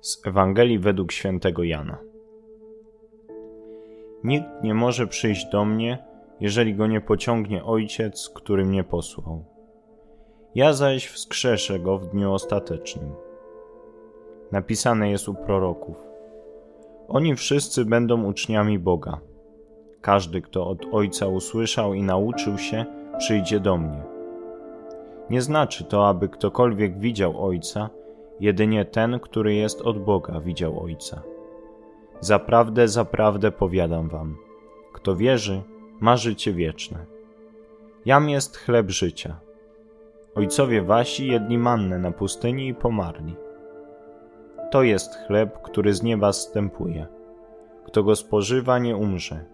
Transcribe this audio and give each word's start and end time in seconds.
Z 0.00 0.26
Ewangelii 0.26 0.78
według 0.78 1.12
świętego 1.12 1.64
Jana. 1.64 1.98
Nikt 4.24 4.48
nie 4.62 4.74
może 4.74 5.06
przyjść 5.06 5.46
do 5.52 5.64
mnie, 5.64 6.04
jeżeli 6.40 6.74
go 6.74 6.86
nie 6.86 7.00
pociągnie 7.00 7.64
Ojciec, 7.64 8.30
który 8.34 8.64
mnie 8.64 8.84
posłał. 8.84 9.44
Ja 10.54 10.72
zaś 10.72 11.06
wskrzeszę 11.06 11.78
go 11.78 11.98
w 11.98 12.06
dniu 12.06 12.32
ostatecznym. 12.32 13.12
Napisane 14.52 15.10
jest 15.10 15.28
u 15.28 15.34
proroków. 15.34 15.96
Oni 17.08 17.36
wszyscy 17.36 17.84
będą 17.84 18.24
uczniami 18.24 18.78
Boga. 18.78 19.20
Każdy, 20.00 20.40
kto 20.40 20.66
od 20.66 20.86
Ojca 20.92 21.26
usłyszał 21.26 21.94
i 21.94 22.02
nauczył 22.02 22.58
się, 22.58 22.84
przyjdzie 23.18 23.60
do 23.60 23.76
mnie. 23.76 24.02
Nie 25.30 25.42
znaczy 25.42 25.84
to, 25.84 26.08
aby 26.08 26.28
ktokolwiek 26.28 26.98
widział 26.98 27.46
Ojca, 27.46 27.90
jedynie 28.40 28.84
ten, 28.84 29.20
który 29.20 29.54
jest 29.54 29.80
od 29.80 29.98
Boga, 29.98 30.40
widział 30.40 30.80
Ojca. 30.80 31.22
Zaprawdę, 32.20 32.88
zaprawdę 32.88 33.52
powiadam 33.52 34.08
wam, 34.08 34.36
kto 34.92 35.16
wierzy, 35.16 35.62
ma 36.00 36.16
życie 36.16 36.52
wieczne. 36.52 37.06
Jam 38.04 38.28
jest 38.28 38.56
chleb 38.56 38.90
życia. 38.90 39.40
Ojcowie 40.34 40.82
wasi 40.82 41.26
jedli 41.26 41.58
mannę 41.58 41.98
na 41.98 42.10
pustyni 42.10 42.68
i 42.68 42.74
pomarli. 42.74 43.36
To 44.70 44.82
jest 44.82 45.14
chleb, 45.26 45.62
który 45.62 45.94
z 45.94 46.02
nieba 46.02 46.32
zstępuje. 46.32 47.06
Kto 47.84 48.02
go 48.02 48.16
spożywa, 48.16 48.78
nie 48.78 48.96
umrze. 48.96 49.44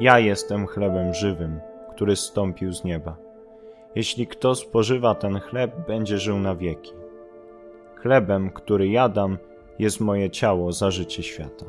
Ja 0.00 0.18
jestem 0.18 0.66
chlebem 0.66 1.14
żywym, 1.14 1.60
który 1.90 2.16
zstąpił 2.16 2.72
z 2.72 2.84
nieba. 2.84 3.16
Jeśli 3.94 4.26
kto 4.26 4.54
spożywa 4.54 5.14
ten 5.14 5.40
chleb, 5.40 5.86
będzie 5.86 6.18
żył 6.18 6.38
na 6.38 6.54
wieki. 6.54 7.03
Chlebem, 8.04 8.50
który 8.50 8.88
jadam, 8.88 9.38
jest 9.78 10.00
moje 10.00 10.30
ciało 10.30 10.72
za 10.72 10.90
życie 10.90 11.22
świata. 11.22 11.66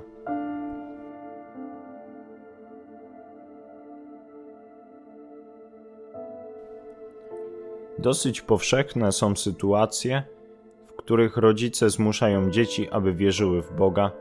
Dosyć 7.99 8.41
powszechne 8.41 9.11
są 9.11 9.35
sytuacje, 9.35 10.23
w 10.87 10.93
których 10.93 11.37
rodzice 11.37 11.89
zmuszają 11.89 12.49
dzieci, 12.49 12.89
aby 12.89 13.13
wierzyły 13.13 13.61
w 13.61 13.73
Boga, 13.73 14.11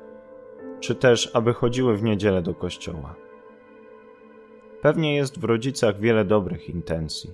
czy 0.80 0.94
też 0.94 1.30
aby 1.36 1.52
chodziły 1.52 1.96
w 1.96 2.02
niedzielę 2.02 2.42
do 2.42 2.54
kościoła. 2.54 3.14
Pewnie 4.82 5.16
jest 5.16 5.40
w 5.40 5.44
rodzicach 5.44 6.00
wiele 6.00 6.24
dobrych 6.24 6.68
intencji. 6.68 7.30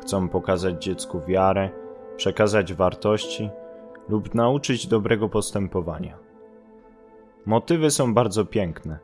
Chcą 0.00 0.28
pokazać 0.28 0.84
dziecku 0.84 1.20
wiarę, 1.20 1.70
przekazać 2.16 2.74
wartości 2.74 3.50
lub 4.08 4.34
nauczyć 4.34 4.86
dobrego 4.86 5.28
postępowania. 5.28 6.18
Motywy 7.46 7.90
są 7.90 8.14
bardzo 8.14 8.44
piękne, 8.44 8.98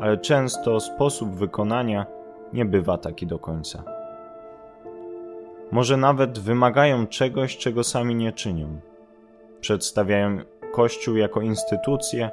ale 0.00 0.18
często 0.18 0.80
sposób 0.80 1.34
wykonania 1.34 2.06
nie 2.52 2.64
bywa 2.64 2.98
taki 2.98 3.26
do 3.26 3.38
końca. 3.38 3.84
Może 5.72 5.96
nawet 5.96 6.38
wymagają 6.38 7.06
czegoś, 7.06 7.56
czego 7.56 7.84
sami 7.84 8.14
nie 8.14 8.32
czynią. 8.32 8.80
Przedstawiają 9.60 10.38
Kościół 10.72 11.16
jako 11.16 11.40
instytucję, 11.40 12.30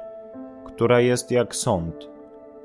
która 0.64 1.00
jest 1.00 1.30
jak 1.30 1.54
sąd, 1.54 2.08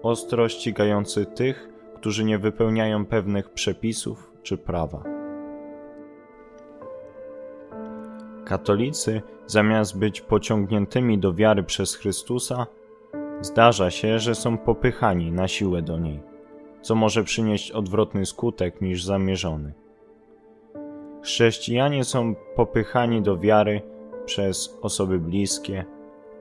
ostro 0.04 0.50
ścigający 0.50 1.26
tych, 1.26 1.70
którzy 1.96 2.24
nie 2.24 2.38
wypełniają 2.40 3.06
pewnych 3.06 3.50
przepisów 3.50 4.32
czy 4.44 4.58
prawa. 4.58 5.15
Katolicy, 8.46 9.22
zamiast 9.46 10.00
być 10.00 10.22
pociągniętymi 10.22 11.18
do 11.18 11.34
wiary 11.34 11.64
przez 11.64 11.96
Chrystusa, 11.96 12.68
zdarza 13.42 13.92
się, 13.92 14.20
że 14.20 14.36
są 14.36 14.58
popychani 14.58 15.32
na 15.32 15.48
siłę 15.48 15.82
do 15.82 16.00
niej, 16.00 16.20
co 16.82 16.96
może 16.96 17.24
przynieść 17.24 17.72
odwrotny 17.72 18.26
skutek 18.26 18.82
niż 18.82 19.04
zamierzony. 19.04 19.74
Chrześcijanie 21.24 22.04
są 22.04 22.36
popychani 22.56 23.22
do 23.22 23.38
wiary 23.38 23.82
przez 24.26 24.78
osoby 24.82 25.20
bliskie, 25.20 25.86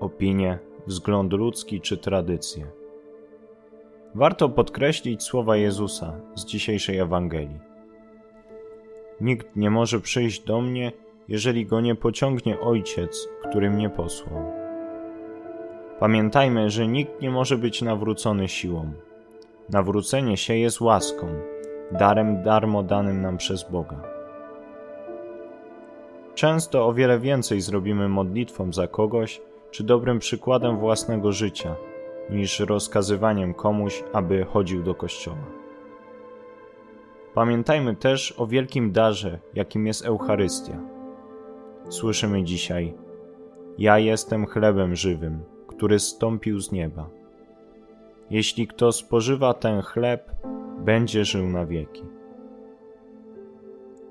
opinie, 0.00 0.59
wzgląd 0.87 1.32
ludzki 1.32 1.81
czy 1.81 1.97
tradycje. 1.97 2.66
Warto 4.14 4.48
podkreślić 4.48 5.22
słowa 5.22 5.56
Jezusa 5.56 6.20
z 6.34 6.44
dzisiejszej 6.44 6.98
Ewangelii. 6.98 7.59
Nikt 9.20 9.56
nie 9.56 9.70
może 9.70 10.00
przyjść 10.00 10.44
do 10.44 10.60
mnie, 10.60 10.93
jeżeli 11.28 11.66
go 11.66 11.80
nie 11.80 11.94
pociągnie 11.94 12.60
Ojciec, 12.60 13.28
który 13.48 13.70
mnie 13.70 13.90
posłał. 13.90 14.52
Pamiętajmy, 15.98 16.70
że 16.70 16.88
nikt 16.88 17.20
nie 17.20 17.30
może 17.30 17.58
być 17.58 17.82
nawrócony 17.82 18.48
siłą. 18.48 18.92
Nawrócenie 19.70 20.36
się 20.36 20.56
jest 20.56 20.80
łaską, 20.80 21.26
darem 21.92 22.42
darmo 22.42 22.82
danym 22.82 23.22
nam 23.22 23.36
przez 23.36 23.70
Boga. 23.70 24.02
Często 26.34 26.86
o 26.86 26.92
wiele 26.92 27.18
więcej 27.18 27.60
zrobimy 27.60 28.08
modlitwą 28.08 28.72
za 28.72 28.86
kogoś, 28.86 29.40
czy 29.70 29.84
dobrym 29.84 30.18
przykładem 30.18 30.78
własnego 30.78 31.32
życia, 31.32 31.76
niż 32.30 32.60
rozkazywaniem 32.60 33.54
komuś, 33.54 34.04
aby 34.12 34.44
chodził 34.44 34.82
do 34.82 34.94
kościoła. 34.94 35.44
Pamiętajmy 37.34 37.96
też 37.96 38.34
o 38.36 38.46
wielkim 38.46 38.92
darze, 38.92 39.38
jakim 39.54 39.86
jest 39.86 40.04
Eucharystia. 40.04 40.94
Słyszymy 41.88 42.44
dzisiaj: 42.44 42.94
Ja 43.78 43.98
jestem 43.98 44.46
chlebem 44.46 44.96
żywym, 44.96 45.42
który 45.66 45.98
stąpił 45.98 46.60
z 46.60 46.72
nieba. 46.72 47.10
Jeśli 48.30 48.66
kto 48.66 48.92
spożywa 48.92 49.54
ten 49.54 49.82
chleb, 49.82 50.30
będzie 50.84 51.24
żył 51.24 51.46
na 51.46 51.66
wieki. 51.66 52.02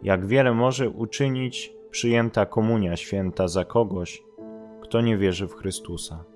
Jak 0.03 0.25
wiele 0.25 0.53
może 0.53 0.89
uczynić 0.89 1.73
przyjęta 1.91 2.45
komunia 2.45 2.95
święta 2.95 3.47
za 3.47 3.65
kogoś, 3.65 4.23
kto 4.81 5.01
nie 5.01 5.17
wierzy 5.17 5.47
w 5.47 5.53
Chrystusa. 5.53 6.32